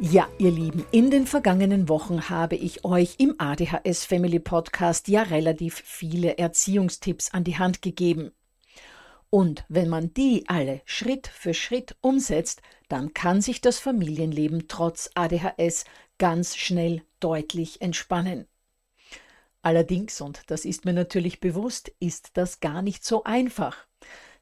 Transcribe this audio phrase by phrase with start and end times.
[0.00, 5.22] Ja, ihr Lieben, in den vergangenen Wochen habe ich euch im ADHS Family Podcast ja
[5.22, 8.30] relativ viele Erziehungstipps an die Hand gegeben.
[9.28, 15.10] Und wenn man die alle Schritt für Schritt umsetzt, dann kann sich das Familienleben trotz
[15.16, 15.84] ADHS
[16.16, 18.46] ganz schnell deutlich entspannen.
[19.62, 23.88] Allerdings, und das ist mir natürlich bewusst, ist das gar nicht so einfach.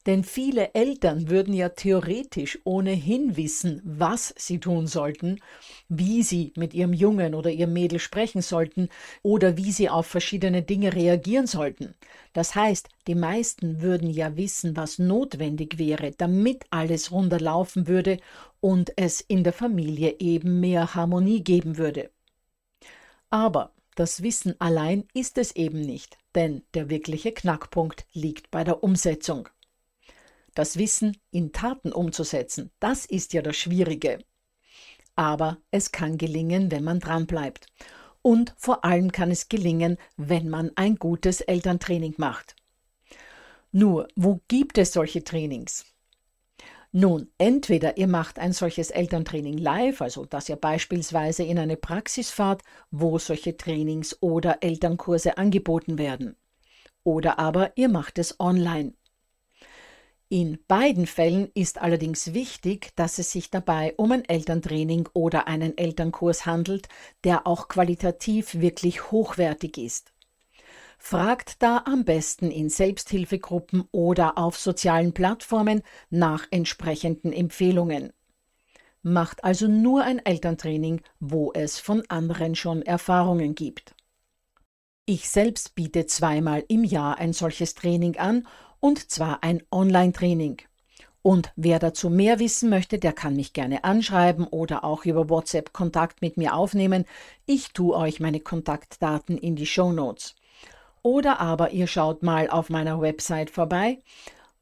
[0.06, 5.40] Denn viele Eltern würden ja theoretisch ohnehin wissen, was sie tun sollten,
[5.88, 8.88] wie sie mit ihrem Jungen oder ihrem Mädel sprechen sollten
[9.22, 11.94] oder wie sie auf verschiedene Dinge reagieren sollten.
[12.32, 18.18] Das heißt, die meisten würden ja wissen, was notwendig wäre, damit alles runterlaufen würde
[18.60, 22.10] und es in der Familie eben mehr Harmonie geben würde.
[23.28, 28.84] Aber das Wissen allein ist es eben nicht, denn der wirkliche Knackpunkt liegt bei der
[28.84, 29.48] Umsetzung.
[30.56, 34.20] Das Wissen in Taten umzusetzen, das ist ja das Schwierige.
[35.14, 37.66] Aber es kann gelingen, wenn man dranbleibt.
[38.22, 42.56] Und vor allem kann es gelingen, wenn man ein gutes Elterntraining macht.
[43.70, 45.84] Nur, wo gibt es solche Trainings?
[46.90, 52.30] Nun, entweder ihr macht ein solches Elterntraining live, also dass ihr beispielsweise in eine Praxis
[52.30, 56.34] fahrt, wo solche Trainings oder Elternkurse angeboten werden.
[57.04, 58.94] Oder aber ihr macht es online.
[60.28, 65.78] In beiden Fällen ist allerdings wichtig, dass es sich dabei um ein Elterntraining oder einen
[65.78, 66.88] Elternkurs handelt,
[67.22, 70.12] der auch qualitativ wirklich hochwertig ist.
[70.98, 78.12] Fragt da am besten in Selbsthilfegruppen oder auf sozialen Plattformen nach entsprechenden Empfehlungen.
[79.02, 83.94] Macht also nur ein Elterntraining, wo es von anderen schon Erfahrungen gibt.
[85.04, 88.48] Ich selbst biete zweimal im Jahr ein solches Training an
[88.80, 90.62] und zwar ein Online-Training.
[91.22, 95.72] Und wer dazu mehr wissen möchte, der kann mich gerne anschreiben oder auch über WhatsApp
[95.72, 97.04] Kontakt mit mir aufnehmen.
[97.46, 100.36] Ich tue euch meine Kontaktdaten in die Show Notes.
[101.02, 103.98] Oder aber ihr schaut mal auf meiner Website vorbei,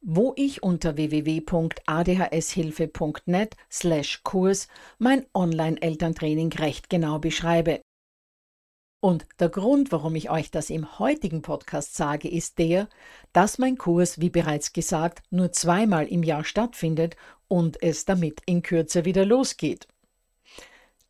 [0.01, 7.83] wo ich unter www.adhshilfe.net slash Kurs mein Online-Elterntraining recht genau beschreibe.
[9.05, 12.89] Und der Grund, warum ich euch das im heutigen Podcast sage, ist der,
[13.35, 17.15] dass mein Kurs, wie bereits gesagt, nur zweimal im Jahr stattfindet
[17.47, 19.89] und es damit in Kürze wieder losgeht.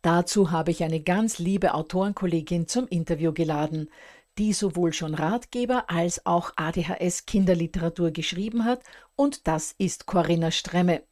[0.01, 3.89] Dazu habe ich eine ganz liebe Autorenkollegin zum Interview geladen,
[4.37, 8.81] die sowohl schon Ratgeber als auch ADHS Kinderliteratur geschrieben hat,
[9.15, 11.03] und das ist Corinna Stremme.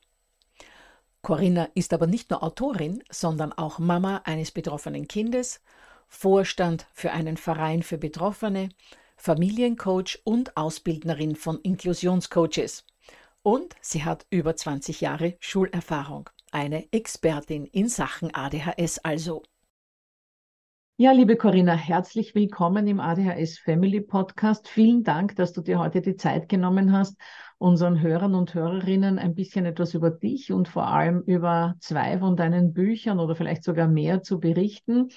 [1.21, 5.61] Corinna ist aber nicht nur Autorin, sondern auch Mama eines betroffenen Kindes,
[6.07, 8.69] Vorstand für einen Verein für Betroffene,
[9.17, 12.85] Familiencoach und Ausbildnerin von Inklusionscoaches.
[13.41, 16.29] Und sie hat über 20 Jahre Schulerfahrung.
[16.51, 19.43] Eine Expertin in Sachen ADHS also.
[20.97, 24.69] Ja, liebe Corinna, herzlich willkommen im ADHS Family Podcast.
[24.69, 27.17] Vielen Dank, dass du dir heute die Zeit genommen hast,
[27.57, 32.37] unseren Hörern und Hörerinnen ein bisschen etwas über dich und vor allem über zwei von
[32.37, 35.09] deinen Büchern oder vielleicht sogar mehr zu berichten.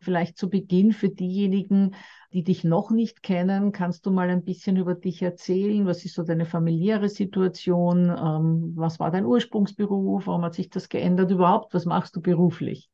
[0.00, 1.96] Vielleicht zu Beginn für diejenigen,
[2.32, 5.84] die dich noch nicht kennen, kannst du mal ein bisschen über dich erzählen?
[5.84, 8.04] Was ist so deine familiäre Situation?
[8.08, 10.28] Ähm, was war dein Ursprungsberuf?
[10.28, 11.74] Warum hat sich das geändert überhaupt?
[11.74, 12.88] Was machst du beruflich?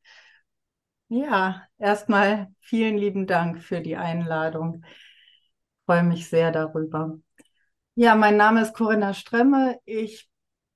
[1.13, 4.81] Ja, erstmal vielen lieben Dank für die Einladung.
[4.85, 7.19] Ich freue mich sehr darüber.
[7.95, 9.77] Ja, mein Name ist Corinna Stremme.
[9.83, 10.29] Ich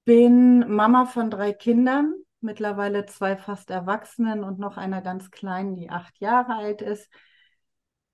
[0.03, 5.89] bin Mama von drei Kindern, mittlerweile zwei fast Erwachsenen und noch einer ganz kleinen, die
[5.89, 7.09] acht Jahre alt ist.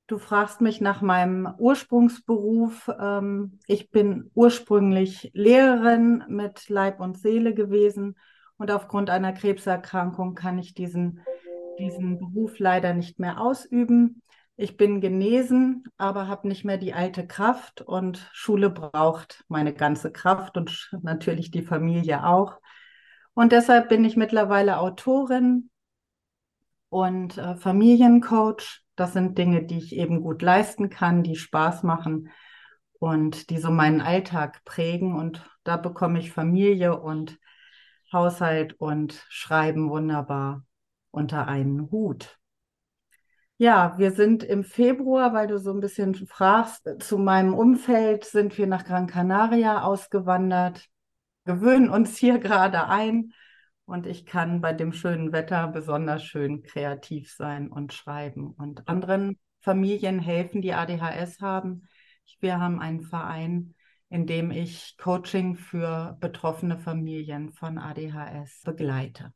[0.06, 2.88] Du fragst mich nach meinem Ursprungsberuf.
[3.00, 8.16] Ähm, ich bin ursprünglich Lehrerin mit Leib und Seele gewesen
[8.58, 11.24] und aufgrund einer Krebserkrankung kann ich diesen
[11.82, 14.22] diesen Beruf leider nicht mehr ausüben.
[14.56, 20.12] Ich bin genesen, aber habe nicht mehr die alte Kraft und Schule braucht meine ganze
[20.12, 22.60] Kraft und natürlich die Familie auch.
[23.34, 25.70] Und deshalb bin ich mittlerweile Autorin
[26.90, 28.84] und äh, Familiencoach.
[28.96, 32.30] Das sind Dinge, die ich eben gut leisten kann, die Spaß machen
[33.00, 35.16] und die so meinen Alltag prägen.
[35.16, 37.40] Und da bekomme ich Familie und
[38.14, 40.66] Haushalt und Schreiben wunderbar
[41.12, 42.40] unter einen Hut.
[43.58, 48.58] Ja, wir sind im Februar, weil du so ein bisschen fragst, zu meinem Umfeld sind
[48.58, 50.88] wir nach Gran Canaria ausgewandert,
[51.46, 53.34] gewöhnen uns hier gerade ein
[53.86, 59.38] und ich kann bei dem schönen Wetter besonders schön kreativ sein und schreiben und anderen
[59.60, 61.88] Familien helfen, die ADHS haben.
[62.40, 63.76] Wir haben einen Verein,
[64.10, 69.34] in dem ich Coaching für betroffene Familien von ADHS begleite.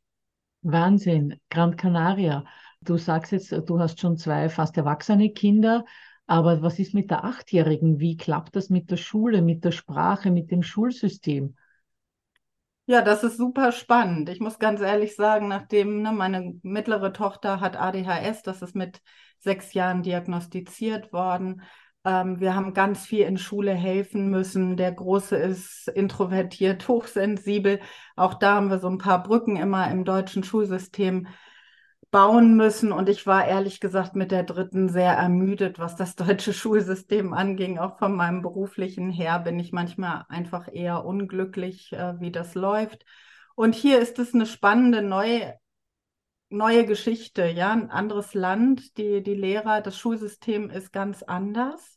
[0.72, 2.44] Wahnsinn, Gran Canaria.
[2.80, 5.84] Du sagst jetzt, du hast schon zwei fast erwachsene Kinder,
[6.26, 8.00] aber was ist mit der Achtjährigen?
[8.00, 11.56] Wie klappt das mit der Schule, mit der Sprache, mit dem Schulsystem?
[12.88, 14.28] Ja, das ist super spannend.
[14.28, 19.02] Ich muss ganz ehrlich sagen, nachdem ne, meine mittlere Tochter hat ADHS, das ist mit
[19.40, 21.62] sechs Jahren diagnostiziert worden,
[22.06, 24.76] ähm, wir haben ganz viel in Schule helfen müssen.
[24.76, 27.80] Der Große ist introvertiert, hochsensibel.
[28.14, 31.26] Auch da haben wir so ein paar Brücken immer im deutschen Schulsystem
[32.12, 32.92] bauen müssen.
[32.92, 37.78] Und ich war ehrlich gesagt mit der dritten sehr ermüdet, was das deutsche Schulsystem anging.
[37.78, 43.04] Auch von meinem beruflichen her bin ich manchmal einfach eher unglücklich, äh, wie das läuft.
[43.56, 45.54] Und hier ist es eine spannende neue
[46.48, 51.95] neue Geschichte, ja, ein anderes Land, die, die Lehrer, das Schulsystem ist ganz anders.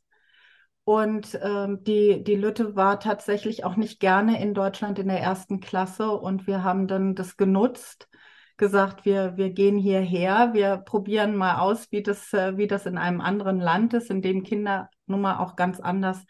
[0.89, 5.59] Und ähm, die, die Lütte war tatsächlich auch nicht gerne in Deutschland in der ersten
[5.59, 6.09] Klasse.
[6.09, 8.09] Und wir haben dann das genutzt,
[8.57, 12.97] gesagt, wir, wir gehen hierher, wir probieren mal aus, wie das, äh, wie das in
[12.97, 16.25] einem anderen Land ist, in dem Kinder nun mal auch ganz anders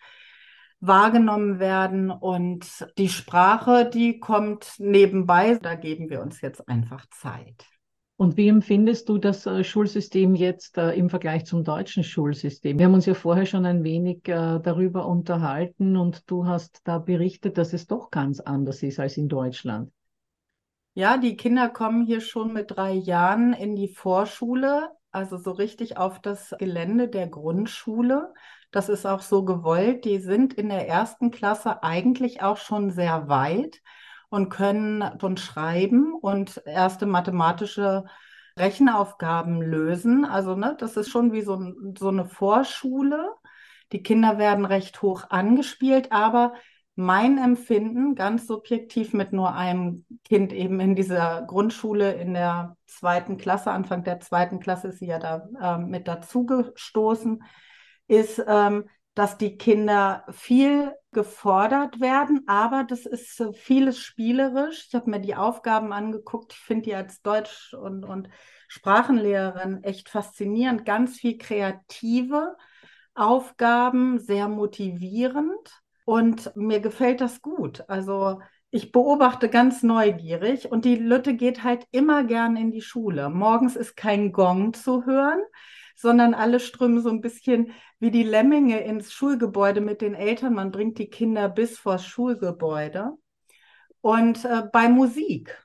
[0.82, 2.12] wahrgenommen werden.
[2.12, 5.58] Und die Sprache, die kommt nebenbei.
[5.62, 7.66] Da geben wir uns jetzt einfach Zeit.
[8.20, 12.78] Und wie empfindest du das äh, Schulsystem jetzt äh, im Vergleich zum deutschen Schulsystem?
[12.78, 17.00] Wir haben uns ja vorher schon ein wenig äh, darüber unterhalten und du hast da
[17.00, 19.94] berichtet, dass es doch ganz anders ist als in Deutschland.
[20.96, 25.96] Ja, die Kinder kommen hier schon mit drei Jahren in die Vorschule, also so richtig
[25.96, 28.34] auf das Gelände der Grundschule.
[28.72, 30.04] Das ist auch so gewollt.
[30.04, 33.82] Die sind in der ersten Klasse eigentlich auch schon sehr weit
[34.30, 38.06] und können schon schreiben und erste mathematische
[38.58, 40.26] Rechenaufgaben lösen.
[40.26, 43.32] Also ne, das ist schon wie so, so eine Vorschule.
[43.92, 46.54] Die Kinder werden recht hoch angespielt, aber
[46.96, 53.38] mein Empfinden, ganz subjektiv mit nur einem Kind eben in dieser Grundschule in der zweiten
[53.38, 57.42] Klasse, Anfang der zweiten Klasse ist sie ja da äh, mit dazugestoßen,
[58.08, 64.86] ist, ähm, dass die Kinder viel gefordert werden, aber das ist vieles spielerisch.
[64.88, 66.54] Ich habe mir die Aufgaben angeguckt.
[66.54, 68.30] Ich finde die als Deutsch- und, und
[68.68, 70.86] Sprachenlehrerin echt faszinierend.
[70.86, 72.56] Ganz viel kreative
[73.16, 77.84] Aufgaben, sehr motivierend und mir gefällt das gut.
[77.88, 78.40] Also
[78.72, 83.30] ich beobachte ganz neugierig und die Lütte geht halt immer gern in die Schule.
[83.30, 85.42] Morgens ist kein Gong zu hören,
[86.00, 90.54] sondern alle strömen so ein bisschen wie die Lemminge ins Schulgebäude mit den Eltern.
[90.54, 93.12] Man bringt die Kinder bis vors Schulgebäude.
[94.00, 95.62] Und äh, bei Musik.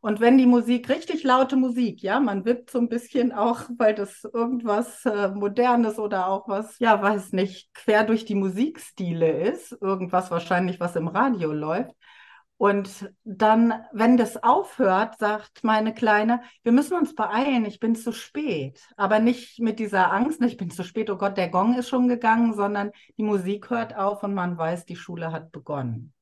[0.00, 3.94] Und wenn die Musik, richtig laute Musik, ja, man wippt so ein bisschen auch, weil
[3.94, 9.72] das irgendwas äh, Modernes oder auch was, ja, weiß nicht, quer durch die Musikstile ist,
[9.82, 11.94] irgendwas wahrscheinlich, was im Radio läuft.
[12.56, 18.12] Und dann, wenn das aufhört, sagt meine Kleine, wir müssen uns beeilen, ich bin zu
[18.12, 18.80] spät.
[18.96, 22.08] Aber nicht mit dieser Angst, ich bin zu spät, oh Gott, der Gong ist schon
[22.08, 26.13] gegangen, sondern die Musik hört auf und man weiß, die Schule hat begonnen.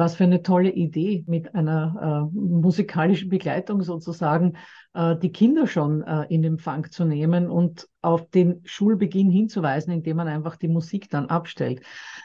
[0.00, 4.56] Was für eine tolle Idee, mit einer äh, musikalischen Begleitung sozusagen
[4.94, 10.16] äh, die Kinder schon äh, in Empfang zu nehmen und auf den Schulbeginn hinzuweisen, indem
[10.16, 11.82] man einfach die Musik dann abstellt.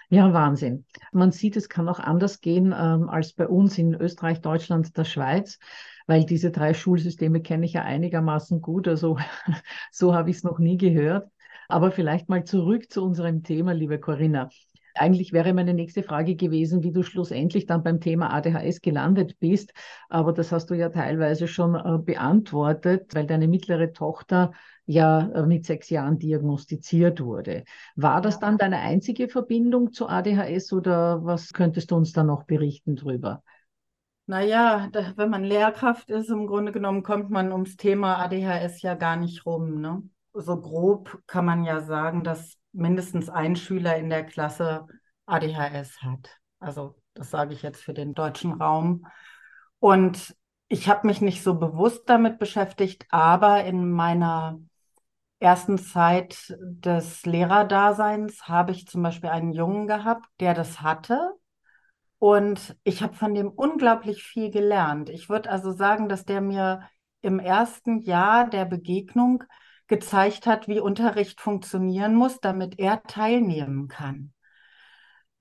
[0.10, 0.86] Ja, Wahnsinn.
[1.12, 5.03] Man sieht, es kann auch anders gehen ähm, als bei uns in Österreich, Deutschland, der
[5.03, 5.60] Schweiz
[6.08, 8.88] weil diese drei Schulsysteme kenne ich ja einigermaßen gut.
[8.88, 9.17] Also
[9.91, 11.27] so habe ich es noch nie gehört.
[11.67, 14.50] Aber vielleicht mal zurück zu unserem Thema, liebe Corinna.
[14.95, 19.73] Eigentlich wäre meine nächste Frage gewesen, wie du schlussendlich dann beim Thema ADHS gelandet bist.
[20.09, 24.51] Aber das hast du ja teilweise schon äh, beantwortet, weil deine mittlere Tochter
[24.85, 27.63] ja äh, mit sechs Jahren diagnostiziert wurde.
[27.95, 32.43] War das dann deine einzige Verbindung zu ADHS oder was könntest du uns da noch
[32.43, 33.43] berichten drüber?
[34.27, 38.95] Naja, da, wenn man Lehrkraft ist, im Grunde genommen kommt man ums Thema ADHS ja
[38.95, 39.81] gar nicht rum.
[39.81, 40.03] Ne?
[40.38, 44.86] So grob kann man ja sagen, dass mindestens ein Schüler in der Klasse
[45.25, 46.30] ADHS hat.
[46.60, 49.08] Also das sage ich jetzt für den deutschen Raum.
[49.80, 50.36] Und
[50.68, 54.60] ich habe mich nicht so bewusst damit beschäftigt, aber in meiner
[55.39, 61.34] ersten Zeit des Lehrerdaseins habe ich zum Beispiel einen Jungen gehabt, der das hatte.
[62.20, 65.10] Und ich habe von dem unglaublich viel gelernt.
[65.10, 66.82] Ich würde also sagen, dass der mir
[67.22, 69.44] im ersten Jahr der Begegnung
[69.88, 74.34] gezeigt hat, wie Unterricht funktionieren muss, damit er teilnehmen kann.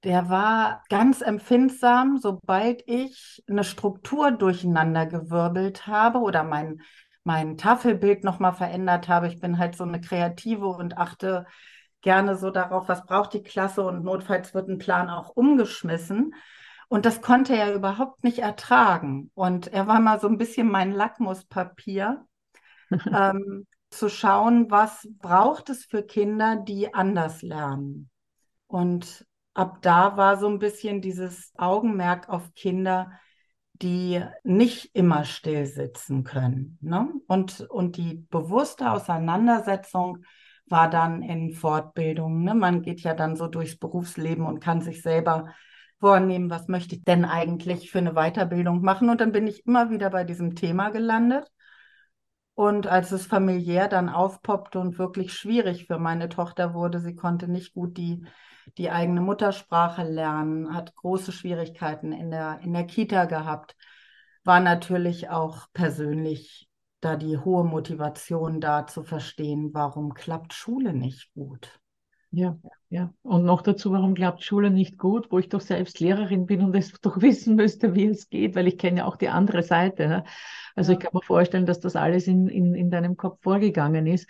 [0.05, 6.83] Der war ganz empfindsam, sobald ich eine Struktur durcheinandergewirbelt habe oder mein,
[7.25, 9.29] mein Tafelbild nochmal verändert habe.
[9.29, 11.47] Ich bin halt so eine Kreative und achte
[12.03, 16.35] gerne so darauf, was braucht die Klasse und notfalls wird ein Plan auch umgeschmissen.
[16.89, 19.31] Und das konnte er überhaupt nicht ertragen.
[19.33, 22.27] Und er war mal so ein bisschen mein Lackmuspapier.
[22.91, 23.67] ähm,
[23.99, 28.11] zu schauen, was braucht es für Kinder, die anders lernen.
[28.67, 33.13] Und ab da war so ein bisschen dieses Augenmerk auf Kinder,
[33.75, 36.79] die nicht immer still sitzen können.
[36.81, 37.09] Ne?
[37.27, 40.25] Und, und die bewusste Auseinandersetzung
[40.67, 42.45] war dann in Fortbildung.
[42.45, 42.55] Ne?
[42.55, 45.55] Man geht ja dann so durchs Berufsleben und kann sich selber
[46.01, 49.09] vornehmen, was möchte ich denn eigentlich für eine Weiterbildung machen.
[49.09, 51.51] Und dann bin ich immer wieder bei diesem Thema gelandet.
[52.55, 57.49] Und als es familiär dann aufpoppte und wirklich schwierig für meine Tochter wurde, sie konnte
[57.49, 58.25] nicht gut die,
[58.79, 63.75] die eigene Muttersprache lernen, hat große Schwierigkeiten in der, in der Kita gehabt,
[64.45, 66.69] war natürlich auch persönlich
[67.01, 71.81] da die hohe Motivation da zu verstehen, warum klappt Schule nicht gut.
[72.35, 72.59] Ja,
[72.91, 73.15] ja.
[73.23, 76.75] Und noch dazu, warum klappt Schule nicht gut, wo ich doch selbst Lehrerin bin und
[76.75, 80.09] es doch wissen müsste, wie es geht, weil ich kenne ja auch die andere Seite.
[80.09, 80.25] Ne?
[80.75, 80.99] Also ja.
[80.99, 84.29] ich kann mir vorstellen, dass das alles in, in, in deinem Kopf vorgegangen ist.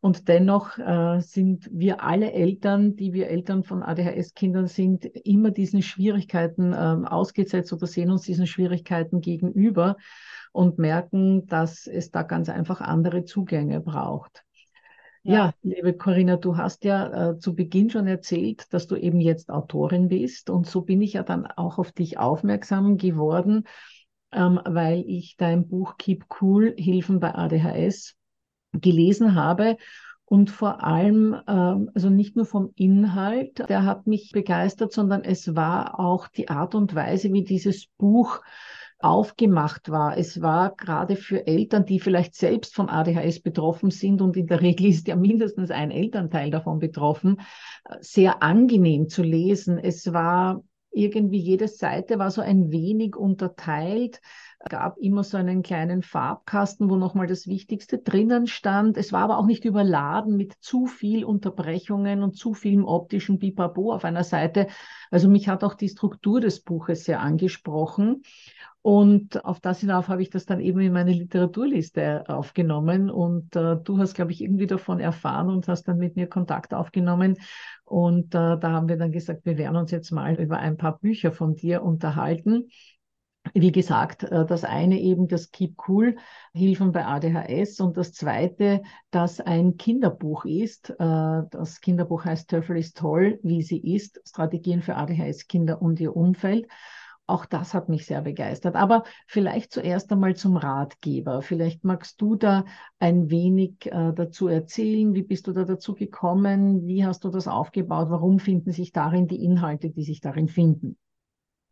[0.00, 5.82] Und dennoch äh, sind wir alle Eltern, die wir Eltern von ADHS-Kindern sind, immer diesen
[5.82, 9.96] Schwierigkeiten äh, ausgesetzt oder sehen uns diesen Schwierigkeiten gegenüber
[10.52, 14.44] und merken, dass es da ganz einfach andere Zugänge braucht.
[15.28, 19.50] Ja, liebe Corinna, du hast ja äh, zu Beginn schon erzählt, dass du eben jetzt
[19.50, 23.64] Autorin bist und so bin ich ja dann auch auf dich aufmerksam geworden
[24.32, 28.14] ähm, weil ich dein Buch Keep Cool, Hilfen bei ADHS
[28.72, 29.76] gelesen habe.
[30.24, 35.56] Und vor allem, ähm, also nicht nur vom Inhalt, der hat mich begeistert, sondern es
[35.56, 38.42] war auch die Art und Weise, wie dieses Buch
[38.98, 40.16] aufgemacht war.
[40.16, 44.60] Es war gerade für Eltern, die vielleicht selbst von ADHS betroffen sind und in der
[44.62, 47.40] Regel ist ja mindestens ein Elternteil davon betroffen,
[48.00, 49.78] sehr angenehm zu lesen.
[49.78, 54.20] Es war irgendwie jede Seite war so ein wenig unterteilt
[54.68, 58.96] gab immer so einen kleinen Farbkasten, wo nochmal das Wichtigste drinnen stand.
[58.96, 63.92] Es war aber auch nicht überladen mit zu viel Unterbrechungen und zu vielem optischen Bipapo
[63.92, 64.68] auf einer Seite.
[65.10, 68.22] Also mich hat auch die Struktur des Buches sehr angesprochen.
[68.80, 73.10] Und auf das hinauf habe ich das dann eben in meine Literaturliste aufgenommen.
[73.10, 76.72] Und äh, du hast, glaube ich, irgendwie davon erfahren und hast dann mit mir Kontakt
[76.72, 77.36] aufgenommen.
[77.84, 80.98] Und äh, da haben wir dann gesagt, wir werden uns jetzt mal über ein paar
[80.98, 82.68] Bücher von dir unterhalten
[83.54, 86.16] wie gesagt, äh, das eine eben das Keep Cool,
[86.52, 90.90] Hilfen bei ADHS und das zweite, das ein Kinderbuch ist.
[90.90, 96.16] Äh, das Kinderbuch heißt Töffel ist toll, wie sie ist, Strategien für ADHS-Kinder und ihr
[96.16, 96.66] Umfeld.
[97.26, 98.74] Auch das hat mich sehr begeistert.
[98.74, 101.42] Aber vielleicht zuerst einmal zum Ratgeber.
[101.42, 102.64] Vielleicht magst du da
[102.98, 105.12] ein wenig äh, dazu erzählen.
[105.12, 106.86] Wie bist du da dazu gekommen?
[106.86, 108.08] Wie hast du das aufgebaut?
[108.08, 110.96] Warum finden sich darin die Inhalte, die sich darin finden?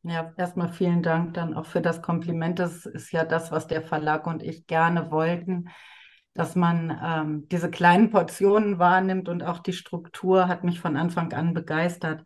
[0.08, 2.60] Ja, erstmal vielen Dank dann auch für das Kompliment.
[2.60, 5.68] Das ist ja das, was der Verlag und ich gerne wollten,
[6.32, 11.32] dass man ähm, diese kleinen Portionen wahrnimmt und auch die Struktur hat mich von Anfang
[11.32, 12.22] an begeistert.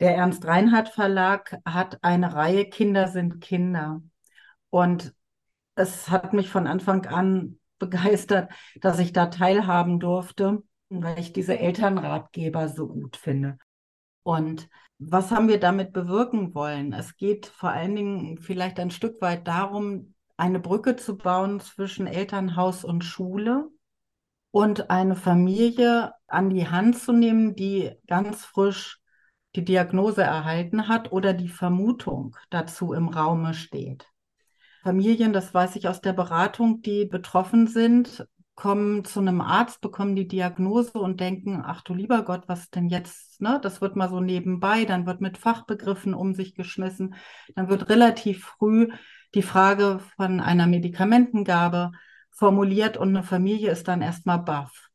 [0.00, 4.00] Der Ernst Reinhardt Verlag hat eine Reihe Kinder sind Kinder.
[4.70, 5.14] Und
[5.74, 11.58] es hat mich von Anfang an begeistert, dass ich da teilhaben durfte, weil ich diese
[11.58, 13.58] Elternratgeber so gut finde.
[14.22, 16.92] Und was haben wir damit bewirken wollen?
[16.92, 22.06] Es geht vor allen Dingen vielleicht ein Stück weit darum, eine Brücke zu bauen zwischen
[22.06, 23.68] Elternhaus und Schule
[24.50, 29.00] und eine Familie an die Hand zu nehmen, die ganz frisch
[29.56, 34.06] die Diagnose erhalten hat oder die Vermutung dazu im Raume steht.
[34.82, 40.14] Familien, das weiß ich aus der Beratung, die betroffen sind, kommen zu einem Arzt, bekommen
[40.14, 43.40] die Diagnose und denken, ach du lieber Gott, was denn jetzt?
[43.40, 43.58] Ne?
[43.62, 47.14] Das wird mal so nebenbei, dann wird mit Fachbegriffen um sich geschmissen,
[47.56, 48.88] dann wird relativ früh
[49.34, 51.92] die Frage von einer Medikamentengabe
[52.30, 54.88] formuliert und eine Familie ist dann erstmal baff.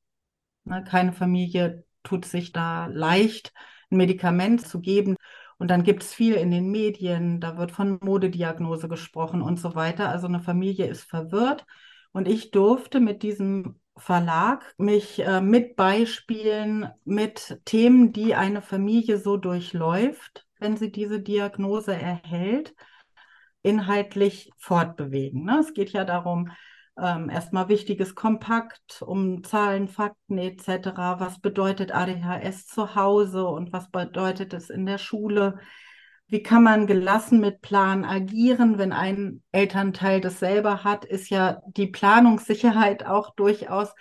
[0.63, 0.83] Ne?
[0.85, 3.53] Keine Familie tut sich da leicht,
[3.91, 5.15] ein Medikament zu geben.
[5.57, 9.75] Und dann gibt es viel in den Medien, da wird von Modediagnose gesprochen und so
[9.75, 10.07] weiter.
[10.07, 11.65] Also eine Familie ist verwirrt
[12.11, 19.17] und ich durfte mit diesem Verlag mich äh, mit Beispielen, mit Themen, die eine Familie
[19.17, 22.73] so durchläuft, wenn sie diese Diagnose erhält,
[23.61, 25.43] inhaltlich fortbewegen.
[25.43, 25.59] Ne?
[25.59, 26.51] Es geht ja darum,
[26.97, 31.19] ähm, erstmal wichtiges Kompakt um Zahlen, Fakten etc.
[31.19, 35.59] Was bedeutet ADHS zu Hause und was bedeutet es in der Schule?
[36.29, 41.61] Wie kann man gelassen mit Plan agieren, wenn ein Elternteil das selber hat, ist ja
[41.65, 43.95] die Planungssicherheit auch durchaus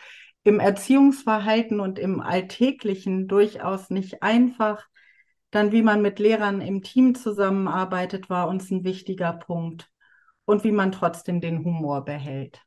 [0.45, 4.87] im Erziehungsverhalten und im Alltäglichen durchaus nicht einfach.
[5.51, 9.89] Dann, wie man mit Lehrern im Team zusammenarbeitet, war uns ein wichtiger Punkt.
[10.45, 12.63] Und wie man trotzdem den Humor behält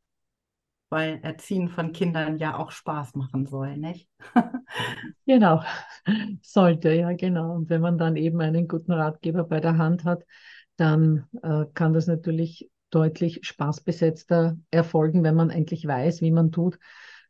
[0.91, 4.09] weil Erziehen von Kindern ja auch Spaß machen soll, nicht?
[5.25, 5.63] genau,
[6.41, 7.53] sollte, ja, genau.
[7.55, 10.23] Und wenn man dann eben einen guten Ratgeber bei der Hand hat,
[10.75, 16.77] dann äh, kann das natürlich deutlich spaßbesetzter erfolgen, wenn man endlich weiß, wie man tut,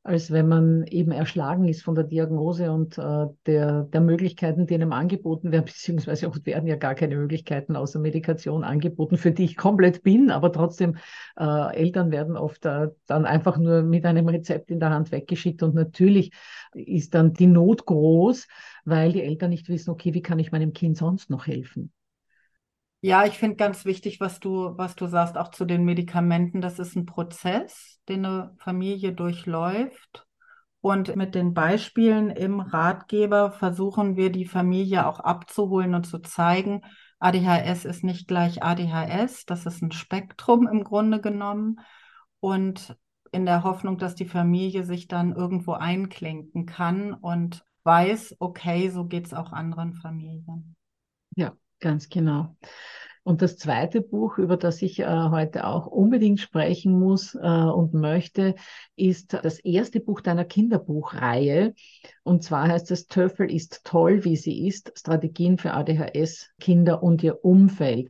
[0.03, 4.73] als wenn man eben erschlagen ist von der Diagnose und äh, der, der Möglichkeiten, die
[4.73, 9.43] einem angeboten werden, beziehungsweise oft werden ja gar keine Möglichkeiten außer Medikation angeboten, für die
[9.43, 10.97] ich komplett bin, aber trotzdem,
[11.37, 15.61] äh, Eltern werden oft äh, dann einfach nur mit einem Rezept in der Hand weggeschickt
[15.61, 16.31] und natürlich
[16.73, 18.47] ist dann die Not groß,
[18.85, 21.91] weil die Eltern nicht wissen, okay, wie kann ich meinem Kind sonst noch helfen?
[23.03, 26.61] Ja, ich finde ganz wichtig, was du, was du sagst, auch zu den Medikamenten.
[26.61, 30.27] Das ist ein Prozess, den eine Familie durchläuft.
[30.81, 36.81] Und mit den Beispielen im Ratgeber versuchen wir die Familie auch abzuholen und zu zeigen,
[37.19, 41.79] ADHS ist nicht gleich ADHS, das ist ein Spektrum im Grunde genommen.
[42.39, 42.97] Und
[43.31, 49.05] in der Hoffnung, dass die Familie sich dann irgendwo einklinken kann und weiß, okay, so
[49.05, 50.75] geht es auch anderen Familien.
[51.35, 52.55] Ja, Ganz genau.
[53.23, 57.93] Und das zweite Buch, über das ich äh, heute auch unbedingt sprechen muss äh, und
[57.93, 58.55] möchte,
[58.95, 61.75] ist das erste Buch deiner Kinderbuchreihe.
[62.23, 67.21] Und zwar heißt es Töffel ist toll, wie sie ist, Strategien für ADHS, Kinder und
[67.21, 68.09] ihr Umfeld.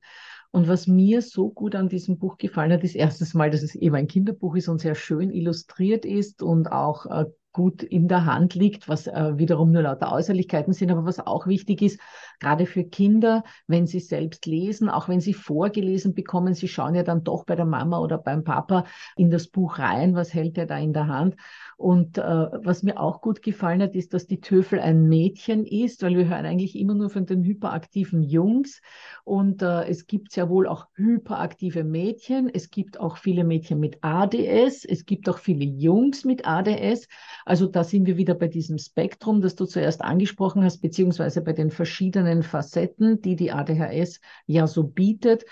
[0.51, 3.75] Und was mir so gut an diesem Buch gefallen hat, ist erstens mal, dass es
[3.75, 8.26] eben ein Kinderbuch ist und sehr schön illustriert ist und auch äh, gut in der
[8.26, 10.92] Hand liegt, was äh, wiederum nur lauter Äußerlichkeiten sind.
[10.92, 12.00] Aber was auch wichtig ist,
[12.40, 17.04] gerade für Kinder, wenn sie selbst lesen, auch wenn sie vorgelesen bekommen, sie schauen ja
[17.04, 18.86] dann doch bei der Mama oder beim Papa
[19.16, 21.36] in das Buch rein, was hält er da in der Hand.
[21.82, 26.04] Und äh, was mir auch gut gefallen hat, ist, dass die Töfel ein Mädchen ist,
[26.04, 28.84] weil wir hören eigentlich immer nur von den hyperaktiven Jungs.
[29.24, 32.52] Und äh, es gibt ja wohl auch hyperaktive Mädchen.
[32.54, 34.86] Es gibt auch viele Mädchen mit ADS.
[34.86, 37.08] Es gibt auch viele Jungs mit ADS.
[37.46, 41.54] Also da sind wir wieder bei diesem Spektrum, das du zuerst angesprochen hast, beziehungsweise bei
[41.54, 45.46] den verschiedenen Facetten, die die ADHS ja so bietet.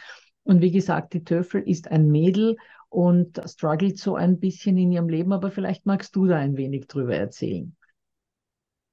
[0.44, 2.56] Und wie gesagt, die Töffel ist ein Mädel
[2.90, 6.88] und struggelt so ein bisschen in ihrem Leben, aber vielleicht magst du da ein wenig
[6.88, 7.76] drüber erzählen.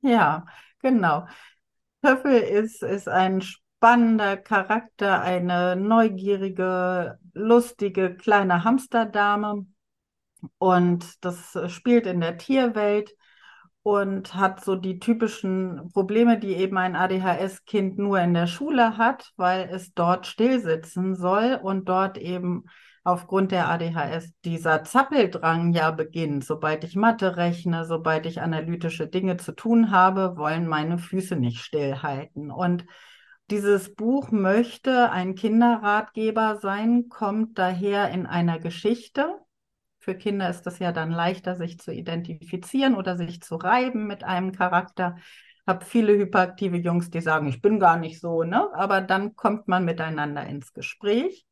[0.02, 0.46] Ja,
[0.80, 1.26] genau.
[2.02, 9.66] Töffel ist, ist ein spannender Charakter, eine neugierige, lustige kleine Hamsterdame.
[10.58, 13.14] Und das spielt in der Tierwelt
[13.82, 19.32] und hat so die typischen Probleme, die eben ein ADHS-Kind nur in der Schule hat,
[19.36, 22.64] weil es dort stillsitzen soll und dort eben
[23.06, 26.44] aufgrund der ADHS dieser Zappeldrang ja beginnt.
[26.44, 31.60] Sobald ich Mathe rechne, sobald ich analytische Dinge zu tun habe, wollen meine Füße nicht
[31.60, 32.50] stillhalten.
[32.50, 32.84] Und
[33.48, 39.36] dieses Buch möchte ein Kinderratgeber sein, kommt daher in einer Geschichte.
[40.00, 44.24] Für Kinder ist es ja dann leichter, sich zu identifizieren oder sich zu reiben mit
[44.24, 45.14] einem Charakter.
[45.18, 48.68] Ich habe viele hyperaktive Jungs, die sagen, ich bin gar nicht so, ne?
[48.74, 51.46] Aber dann kommt man miteinander ins Gespräch.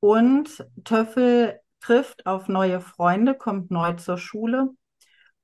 [0.00, 4.70] Und Töffel trifft auf neue Freunde, kommt neu zur Schule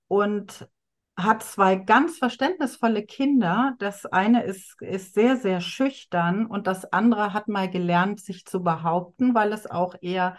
[0.09, 0.69] und
[1.16, 3.75] hat zwei ganz verständnisvolle Kinder.
[3.79, 8.62] Das eine ist, ist sehr, sehr schüchtern und das andere hat mal gelernt, sich zu
[8.62, 10.37] behaupten, weil es auch eher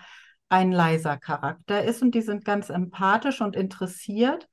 [0.50, 4.48] ein leiser Charakter ist und die sind ganz empathisch und interessiert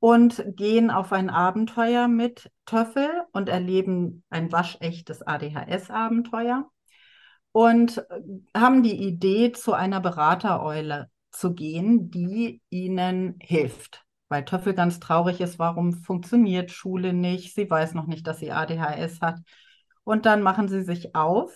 [0.00, 6.70] und gehen auf ein Abenteuer mit Töffel und erleben ein waschechtes ADHS-Abenteuer
[7.58, 8.20] und äh,
[8.56, 14.04] haben die Idee, zu einer Beratereule zu gehen, die ihnen hilft.
[14.28, 17.56] Weil Töffel ganz traurig ist, warum funktioniert Schule nicht?
[17.56, 19.40] Sie weiß noch nicht, dass sie ADHS hat.
[20.04, 21.52] Und dann machen sie sich auf.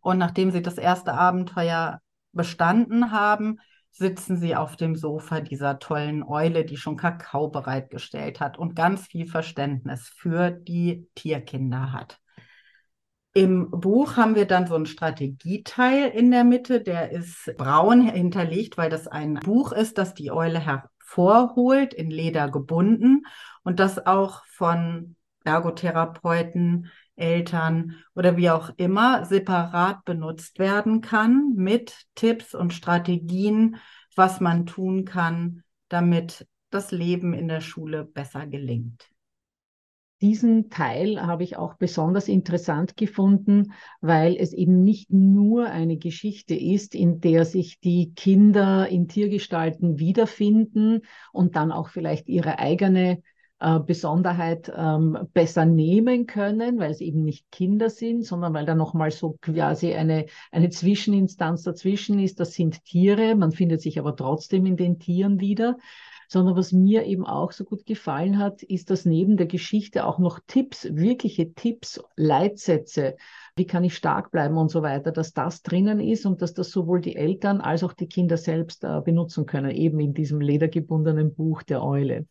[0.00, 2.00] Und nachdem sie das erste Abenteuer
[2.32, 8.58] bestanden haben, sitzen sie auf dem Sofa dieser tollen Eule, die schon Kakao bereitgestellt hat
[8.58, 12.22] und ganz viel Verständnis für die Tierkinder hat.
[13.36, 18.78] Im Buch haben wir dann so einen Strategieteil in der Mitte, der ist braun hinterlegt,
[18.78, 23.26] weil das ein Buch ist, das die Eule hervorholt, in Leder gebunden
[23.64, 32.06] und das auch von Ergotherapeuten, Eltern oder wie auch immer separat benutzt werden kann mit
[32.14, 33.78] Tipps und Strategien,
[34.14, 39.13] was man tun kann, damit das Leben in der Schule besser gelingt
[40.24, 46.54] diesen Teil habe ich auch besonders interessant gefunden, weil es eben nicht nur eine Geschichte
[46.54, 51.02] ist, in der sich die Kinder in Tiergestalten wiederfinden
[51.34, 53.20] und dann auch vielleicht ihre eigene
[53.60, 58.74] äh, Besonderheit ähm, besser nehmen können, weil es eben nicht Kinder sind, sondern weil da
[58.74, 62.40] nochmal so quasi eine, eine Zwischeninstanz dazwischen ist.
[62.40, 65.76] Das sind Tiere, man findet sich aber trotzdem in den Tieren wieder
[66.28, 70.18] sondern was mir eben auch so gut gefallen hat, ist, dass neben der Geschichte auch
[70.18, 73.16] noch Tipps, wirkliche Tipps, Leitsätze,
[73.56, 76.70] wie kann ich stark bleiben und so weiter, dass das drinnen ist und dass das
[76.70, 81.34] sowohl die Eltern als auch die Kinder selbst äh, benutzen können, eben in diesem ledergebundenen
[81.34, 82.26] Buch der Eule.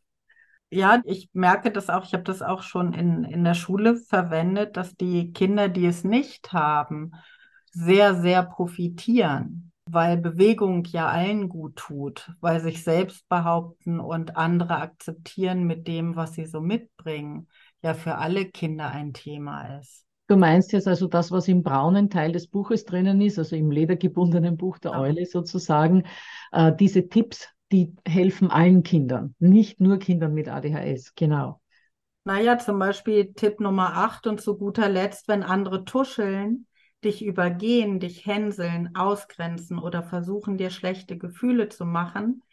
[0.70, 4.76] Ja, ich merke das auch, ich habe das auch schon in, in der Schule verwendet,
[4.76, 7.12] dass die Kinder, die es nicht haben,
[7.72, 14.78] sehr, sehr profitieren weil Bewegung ja allen gut tut, weil sich selbst behaupten und andere
[14.78, 17.48] akzeptieren mit dem, was sie so mitbringen,
[17.82, 20.06] ja für alle Kinder ein Thema ist.
[20.28, 23.72] Du meinst jetzt also das, was im braunen Teil des Buches drinnen ist, also im
[23.72, 25.00] ledergebundenen Buch der ja.
[25.00, 26.04] Eule sozusagen,
[26.54, 31.60] äh, diese Tipps, die helfen allen Kindern, nicht nur Kindern mit ADHS, genau.
[32.24, 36.68] Naja, zum Beispiel Tipp Nummer 8 und zu guter Letzt, wenn andere tuscheln,
[37.06, 42.44] dich übergehen, dich hänseln, ausgrenzen oder versuchen, dir schlechte Gefühle zu machen,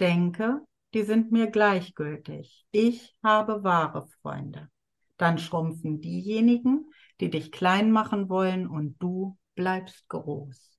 [0.00, 0.60] denke,
[0.94, 2.66] die sind mir gleichgültig.
[2.70, 4.68] Ich habe wahre Freunde.
[5.16, 6.86] Dann schrumpfen diejenigen,
[7.20, 10.76] die dich klein machen wollen und du bleibst groß.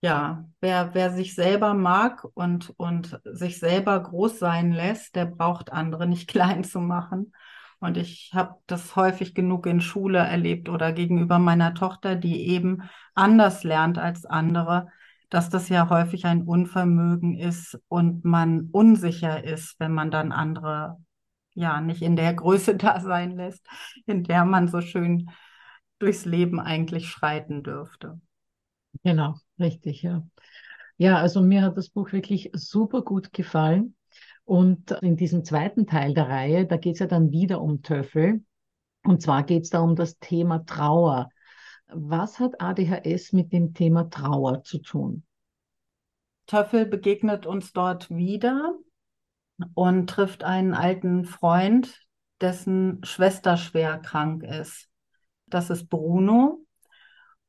[0.00, 5.72] Ja, wer, wer sich selber mag und, und sich selber groß sein lässt, der braucht
[5.72, 7.32] andere nicht klein zu machen.
[7.80, 12.82] Und ich habe das häufig genug in Schule erlebt oder gegenüber meiner Tochter, die eben
[13.14, 14.88] anders lernt als andere,
[15.30, 20.96] dass das ja häufig ein Unvermögen ist und man unsicher ist, wenn man dann andere
[21.54, 23.66] ja nicht in der Größe da sein lässt,
[24.06, 25.30] in der man so schön
[25.98, 28.20] durchs Leben eigentlich schreiten dürfte.
[29.04, 30.22] Genau, richtig, ja.
[30.98, 33.96] Ja, also mir hat das Buch wirklich super gut gefallen.
[34.48, 38.42] Und in diesem zweiten Teil der Reihe, da geht es ja dann wieder um Töffel.
[39.04, 41.28] Und zwar geht es da um das Thema Trauer.
[41.88, 45.22] Was hat ADHS mit dem Thema Trauer zu tun?
[46.46, 48.74] Töffel begegnet uns dort wieder
[49.74, 52.00] und trifft einen alten Freund,
[52.40, 54.88] dessen Schwester schwer krank ist.
[55.44, 56.64] Das ist Bruno.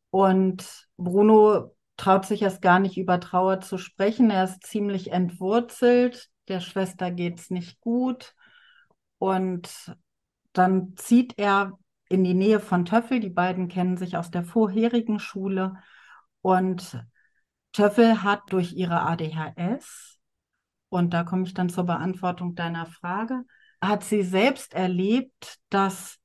[0.09, 4.31] Und Bruno traut sich erst gar nicht über Trauer zu sprechen.
[4.31, 6.28] Er ist ziemlich entwurzelt.
[6.49, 8.35] Der Schwester geht es nicht gut.
[9.17, 9.95] Und
[10.53, 11.77] dann zieht er
[12.09, 13.19] in die Nähe von Töffel.
[13.19, 15.75] Die beiden kennen sich aus der vorherigen Schule.
[16.41, 17.01] Und
[17.71, 20.19] Töffel hat durch ihre ADHS
[20.89, 23.45] und da komme ich dann zur Beantwortung deiner Frage,
[23.81, 26.17] hat sie selbst erlebt, dass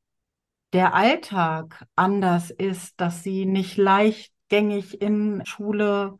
[0.72, 6.16] der Alltag anders ist, dass sie nicht leichtgängig in Schule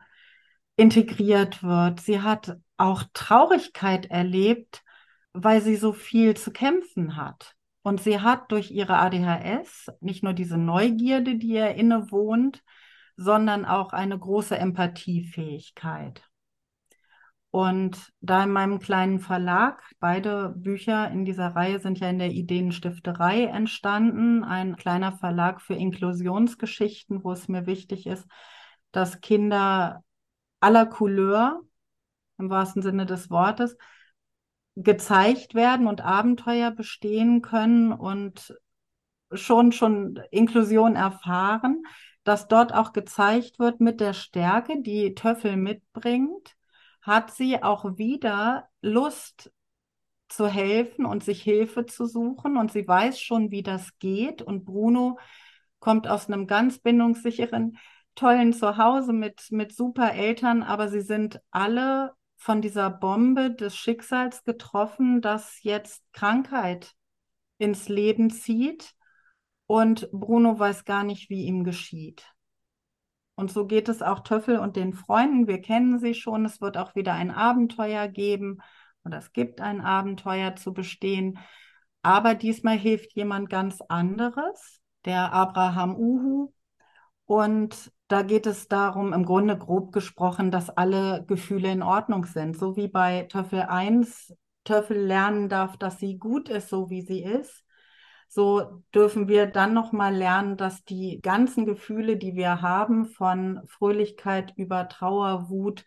[0.76, 2.00] integriert wird.
[2.00, 4.82] Sie hat auch Traurigkeit erlebt,
[5.32, 7.54] weil sie so viel zu kämpfen hat.
[7.82, 12.62] Und sie hat durch ihre ADHS nicht nur diese Neugierde, die ihr innewohnt,
[13.16, 16.22] sondern auch eine große Empathiefähigkeit.
[17.50, 22.32] Und da in meinem kleinen Verlag, beide Bücher in dieser Reihe sind ja in der
[22.32, 28.26] Ideenstifterei entstanden, ein kleiner Verlag für Inklusionsgeschichten, wo es mir wichtig ist,
[28.90, 30.02] dass Kinder
[30.58, 31.60] aller Couleur,
[32.38, 33.76] im wahrsten Sinne des Wortes,
[34.76, 38.54] gezeigt werden und Abenteuer bestehen können und
[39.32, 41.82] schon, schon Inklusion erfahren,
[42.24, 46.56] dass dort auch gezeigt wird mit der Stärke, die Töffel mitbringt,
[47.02, 49.52] hat sie auch wieder Lust
[50.28, 52.56] zu helfen und sich Hilfe zu suchen.
[52.56, 54.40] Und sie weiß schon, wie das geht.
[54.40, 55.18] Und Bruno
[55.80, 57.78] kommt aus einem ganz bindungssicheren,
[58.14, 62.12] tollen Zuhause mit, mit super Eltern, aber sie sind alle
[62.44, 66.92] von dieser Bombe des Schicksals getroffen, dass jetzt Krankheit
[67.56, 68.92] ins Leben zieht.
[69.64, 72.30] Und Bruno weiß gar nicht, wie ihm geschieht.
[73.34, 75.46] Und so geht es auch Töffel und den Freunden.
[75.46, 76.44] Wir kennen sie schon.
[76.44, 78.58] Es wird auch wieder ein Abenteuer geben
[79.06, 81.38] oder es gibt ein Abenteuer zu bestehen.
[82.02, 86.52] Aber diesmal hilft jemand ganz anderes, der Abraham Uhu.
[87.26, 92.56] Und da geht es darum, im Grunde grob gesprochen, dass alle Gefühle in Ordnung sind.
[92.58, 94.34] So wie bei Töffel 1
[94.64, 97.64] Töffel lernen darf, dass sie gut ist, so wie sie ist
[98.34, 103.60] so dürfen wir dann noch mal lernen, dass die ganzen Gefühle, die wir haben, von
[103.66, 105.84] Fröhlichkeit über Trauer, Wut,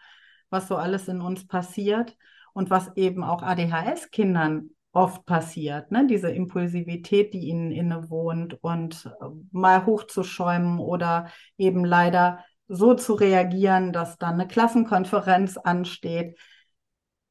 [0.49, 2.15] was so alles in uns passiert
[2.53, 6.07] und was eben auch ADHS-Kindern oft passiert, ne?
[6.07, 13.93] diese Impulsivität, die ihnen innewohnt und äh, mal hochzuschäumen oder eben leider so zu reagieren,
[13.93, 16.37] dass dann eine Klassenkonferenz ansteht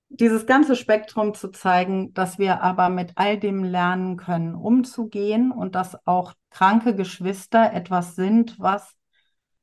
[0.09, 5.75] dieses ganze Spektrum zu zeigen, dass wir aber mit all dem lernen können, umzugehen und
[5.75, 8.95] dass auch kranke Geschwister etwas sind, was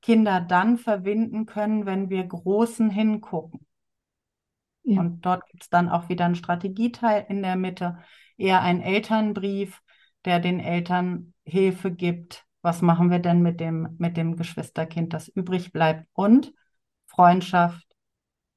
[0.02, 3.66] Kinder dann verbinden können, wenn wir Großen hingucken.
[4.84, 5.00] Ja.
[5.00, 7.98] Und dort gibt es dann auch wieder einen Strategieteil in der Mitte,
[8.38, 9.82] eher ein Elternbrief,
[10.26, 12.46] der den Eltern Hilfe gibt.
[12.62, 16.08] Was machen wir denn mit dem, mit dem Geschwisterkind, das übrig bleibt?
[16.14, 16.54] Und
[17.08, 17.94] Freundschaft,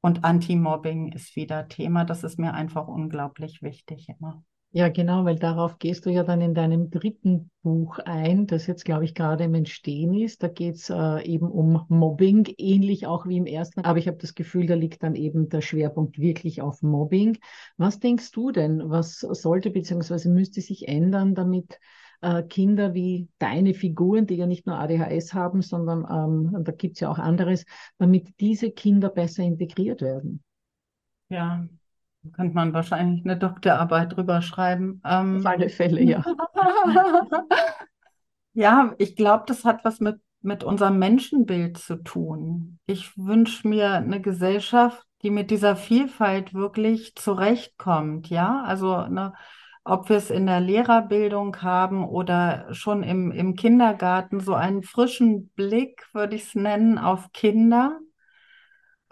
[0.06, 2.04] und Anti-Mobbing ist wieder Thema.
[2.04, 4.44] Das ist mir einfach unglaublich wichtig immer.
[4.76, 8.84] Ja, genau, weil darauf gehst du ja dann in deinem dritten Buch ein, das jetzt,
[8.84, 10.42] glaube ich, gerade im Entstehen ist.
[10.42, 13.80] Da geht es äh, eben um Mobbing, ähnlich auch wie im ersten.
[13.80, 17.38] Aber ich habe das Gefühl, da liegt dann eben der Schwerpunkt wirklich auf Mobbing.
[17.78, 20.28] Was denkst du denn, was sollte bzw.
[20.28, 21.80] müsste sich ändern, damit
[22.20, 26.04] äh, Kinder wie deine Figuren, die ja nicht nur ADHS haben, sondern
[26.54, 27.64] ähm, da gibt es ja auch anderes,
[27.96, 30.42] damit diese Kinder besser integriert werden.
[31.30, 31.66] Ja,
[32.32, 35.00] könnte man wahrscheinlich eine Doktorarbeit drüber schreiben.
[35.04, 36.24] Ähm, Auf alle Fälle, ja.
[38.52, 42.78] ja, ich glaube, das hat was mit, mit unserem Menschenbild zu tun.
[42.86, 49.32] Ich wünsche mir eine Gesellschaft, die mit dieser Vielfalt wirklich zurechtkommt, ja, also eine
[49.86, 55.50] ob wir es in der Lehrerbildung haben oder schon im, im Kindergarten, so einen frischen
[55.50, 58.00] Blick, würde ich es nennen, auf Kinder.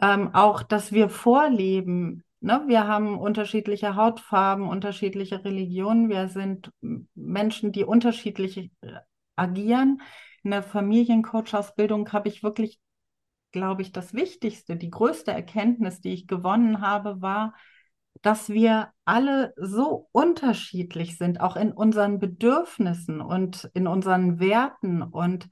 [0.00, 2.24] Ähm, auch, dass wir vorleben.
[2.44, 2.62] Ne?
[2.66, 6.09] Wir haben unterschiedliche Hautfarben, unterschiedliche Religionen.
[6.09, 6.70] Wir sind
[7.14, 8.70] Menschen, die unterschiedlich äh,
[9.37, 10.02] agieren.
[10.42, 12.78] In der Familiencoach-Ausbildung habe ich wirklich
[13.54, 17.54] glaube ich, das Wichtigste, die größte Erkenntnis, die ich gewonnen habe, war,
[18.20, 25.48] dass wir alle so unterschiedlich sind, auch in unseren Bedürfnissen und in unseren Werten und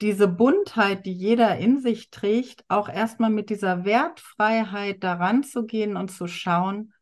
[0.00, 5.96] diese Buntheit, die jeder in sich trägt, auch erstmal mit dieser Wertfreiheit daran zu gehen
[5.96, 6.92] und zu schauen,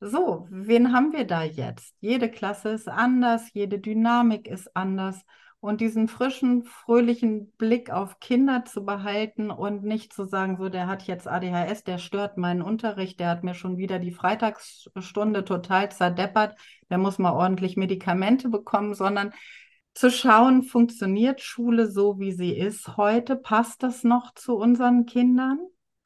[0.00, 1.94] so, wen haben wir da jetzt?
[2.00, 5.24] Jede Klasse ist anders, jede Dynamik ist anders
[5.60, 10.86] und diesen frischen, fröhlichen Blick auf Kinder zu behalten und nicht zu sagen, so, der
[10.86, 15.90] hat jetzt ADHS, der stört meinen Unterricht, der hat mir schon wieder die Freitagsstunde total
[15.90, 16.56] zerdeppert,
[16.90, 19.32] der muss mal ordentlich Medikamente bekommen, sondern
[19.98, 23.34] zu schauen, funktioniert Schule so, wie sie ist heute?
[23.34, 25.58] Passt das noch zu unseren Kindern?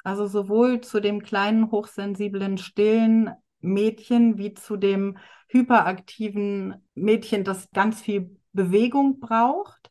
[0.03, 8.01] Also sowohl zu dem kleinen, hochsensiblen, stillen Mädchen wie zu dem hyperaktiven Mädchen, das ganz
[8.01, 9.91] viel Bewegung braucht.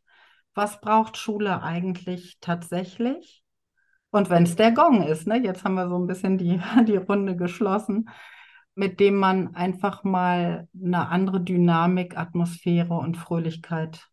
[0.52, 3.44] Was braucht Schule eigentlich tatsächlich?
[4.10, 5.36] Und wenn es der Gong ist, ne?
[5.36, 8.08] jetzt haben wir so ein bisschen die, die Runde geschlossen,
[8.74, 14.08] mit dem man einfach mal eine andere Dynamik, Atmosphäre und Fröhlichkeit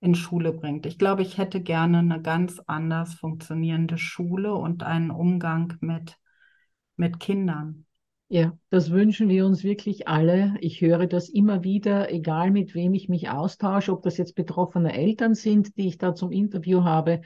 [0.00, 0.86] in Schule bringt.
[0.86, 6.16] Ich glaube, ich hätte gerne eine ganz anders funktionierende Schule und einen Umgang mit,
[6.96, 7.84] mit Kindern.
[8.30, 10.54] Ja, das wünschen wir uns wirklich alle.
[10.60, 14.92] Ich höre das immer wieder, egal mit wem ich mich austausche, ob das jetzt betroffene
[14.92, 17.22] Eltern sind, die ich da zum Interview habe,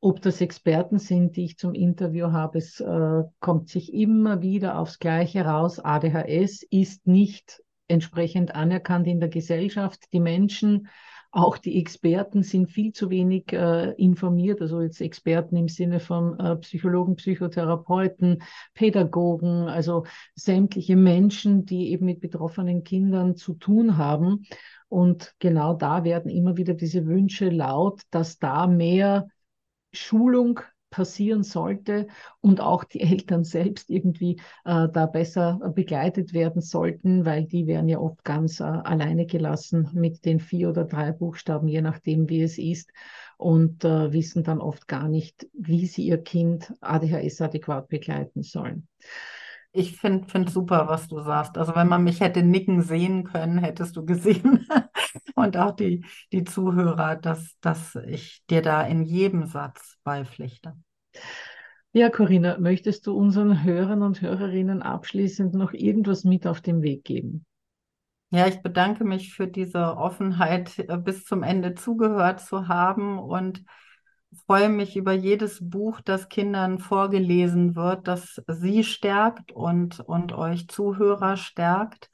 [0.00, 2.58] ob das Experten sind, die ich zum Interview habe.
[2.58, 5.78] Es äh, kommt sich immer wieder aufs Gleiche raus.
[5.78, 10.12] ADHS ist nicht entsprechend anerkannt in der Gesellschaft.
[10.12, 10.88] Die Menschen
[11.32, 16.38] auch die Experten sind viel zu wenig äh, informiert, also jetzt Experten im Sinne von
[16.40, 18.42] äh, Psychologen, Psychotherapeuten,
[18.74, 24.44] Pädagogen, also sämtliche Menschen, die eben mit betroffenen Kindern zu tun haben.
[24.88, 29.28] Und genau da werden immer wieder diese Wünsche laut, dass da mehr
[29.92, 32.08] Schulung passieren sollte
[32.40, 37.88] und auch die Eltern selbst irgendwie äh, da besser begleitet werden sollten, weil die werden
[37.88, 42.42] ja oft ganz äh, alleine gelassen mit den vier oder drei Buchstaben, je nachdem wie
[42.42, 42.90] es ist
[43.38, 48.88] und äh, wissen dann oft gar nicht, wie sie ihr Kind ADHS adäquat begleiten sollen.
[49.72, 51.56] Ich finde find super, was du sagst.
[51.56, 54.66] Also wenn man mich hätte nicken sehen können, hättest du gesehen
[55.34, 60.76] und auch die, die Zuhörer, dass, dass ich dir da in jedem Satz beipflichte.
[61.92, 67.04] Ja, Corinna, möchtest du unseren Hörern und Hörerinnen abschließend noch irgendwas mit auf den Weg
[67.04, 67.46] geben?
[68.30, 73.64] Ja, ich bedanke mich für diese Offenheit, äh, bis zum Ende zugehört zu haben und
[74.46, 80.68] freue mich über jedes Buch, das Kindern vorgelesen wird, das sie stärkt und, und euch
[80.68, 82.08] Zuhörer stärkt.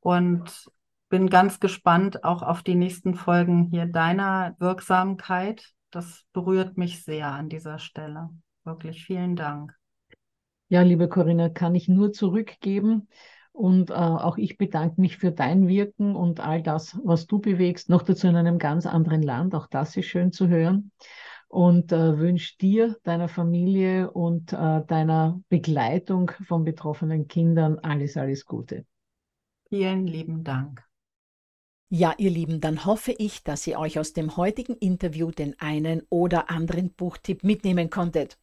[0.00, 0.68] Und
[1.10, 5.74] bin ganz gespannt auch auf die nächsten Folgen hier deiner Wirksamkeit.
[5.90, 8.30] Das berührt mich sehr an dieser Stelle.
[8.64, 9.76] Wirklich vielen Dank.
[10.68, 13.08] Ja, liebe Corinna, kann ich nur zurückgeben.
[13.50, 17.90] Und äh, auch ich bedanke mich für dein Wirken und all das, was du bewegst.
[17.90, 19.54] Noch dazu in einem ganz anderen Land.
[19.56, 20.92] Auch das ist schön zu hören.
[21.48, 28.46] Und äh, wünsche dir, deiner Familie und äh, deiner Begleitung von betroffenen Kindern alles, alles
[28.46, 28.86] Gute.
[29.68, 30.89] Vielen lieben Dank.
[31.92, 36.02] Ja, ihr Lieben, dann hoffe ich, dass ihr euch aus dem heutigen Interview den einen
[36.08, 38.38] oder anderen Buchtipp mitnehmen konntet.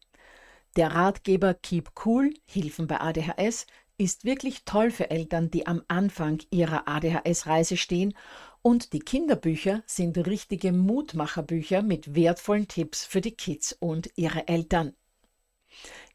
[0.76, 3.66] Der Ratgeber Keep Cool, Hilfen bei ADHS,
[3.98, 8.16] ist wirklich toll für Eltern, die am Anfang ihrer ADHS-Reise stehen
[8.62, 14.94] und die Kinderbücher sind richtige Mutmacherbücher mit wertvollen Tipps für die Kids und ihre Eltern.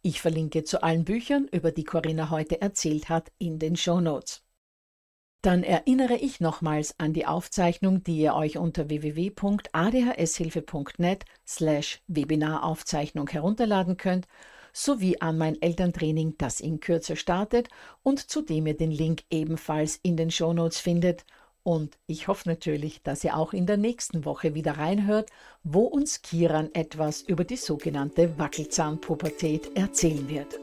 [0.02, 4.42] Ich verlinke zu allen Büchern, über die Corinna heute erzählt hat, in den Show Notes.
[5.42, 13.96] Dann erinnere ich nochmals an die Aufzeichnung, die ihr euch unter www.adhshilfe.net slash Webinaraufzeichnung herunterladen
[13.96, 14.28] könnt,
[14.72, 17.68] sowie an mein Elterntraining, das in Kürze startet
[18.04, 21.24] und zu dem ihr den Link ebenfalls in den Shownotes findet.
[21.64, 25.28] Und ich hoffe natürlich, dass ihr auch in der nächsten Woche wieder reinhört,
[25.64, 30.56] wo uns Kiran etwas über die sogenannte Wackelzahnpubertät erzählen wird.